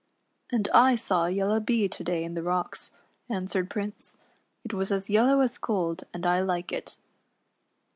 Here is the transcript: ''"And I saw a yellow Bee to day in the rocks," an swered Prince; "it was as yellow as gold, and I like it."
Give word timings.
''"And 0.51 0.67
I 0.73 0.95
saw 0.95 1.25
a 1.27 1.29
yellow 1.29 1.59
Bee 1.59 1.87
to 1.87 2.03
day 2.03 2.23
in 2.23 2.33
the 2.33 2.41
rocks," 2.41 2.89
an 3.29 3.45
swered 3.45 3.69
Prince; 3.69 4.17
"it 4.63 4.73
was 4.73 4.91
as 4.91 5.11
yellow 5.11 5.41
as 5.41 5.59
gold, 5.59 6.05
and 6.11 6.25
I 6.25 6.39
like 6.41 6.71
it." 6.71 6.97